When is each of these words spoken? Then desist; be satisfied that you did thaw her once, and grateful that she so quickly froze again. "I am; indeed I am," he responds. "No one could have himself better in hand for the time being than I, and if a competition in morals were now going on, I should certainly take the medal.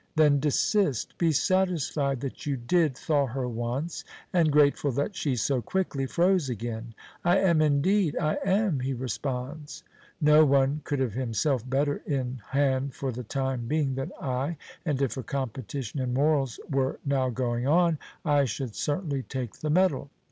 Then 0.15 0.39
desist; 0.39 1.15
be 1.19 1.31
satisfied 1.31 2.21
that 2.21 2.47
you 2.47 2.57
did 2.57 2.97
thaw 2.97 3.27
her 3.27 3.47
once, 3.47 4.03
and 4.33 4.51
grateful 4.51 4.91
that 4.93 5.15
she 5.15 5.35
so 5.35 5.61
quickly 5.61 6.07
froze 6.07 6.49
again. 6.49 6.95
"I 7.23 7.37
am; 7.37 7.61
indeed 7.61 8.17
I 8.17 8.39
am," 8.43 8.79
he 8.79 8.93
responds. 8.95 9.83
"No 10.19 10.43
one 10.43 10.81
could 10.85 10.97
have 10.97 11.13
himself 11.13 11.69
better 11.69 11.97
in 12.07 12.41
hand 12.49 12.95
for 12.95 13.11
the 13.11 13.21
time 13.23 13.67
being 13.67 13.93
than 13.93 14.11
I, 14.19 14.57
and 14.87 14.99
if 15.03 15.17
a 15.17 15.21
competition 15.23 15.99
in 15.99 16.15
morals 16.15 16.59
were 16.67 16.99
now 17.05 17.29
going 17.29 17.67
on, 17.67 17.99
I 18.25 18.45
should 18.45 18.73
certainly 18.73 19.21
take 19.21 19.57
the 19.59 19.69
medal. 19.69 20.09